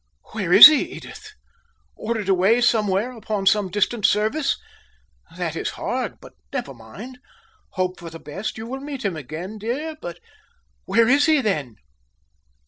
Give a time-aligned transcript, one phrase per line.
[0.31, 1.33] "Where is he, Edith?
[1.95, 4.57] Ordered away somewhere, upon some distant service?
[5.37, 7.19] That is hard, but never mind!
[7.73, 8.57] Hope for the best!
[8.57, 9.95] You will meet him again, dear?
[10.01, 10.19] But
[10.85, 11.75] where is he, then?"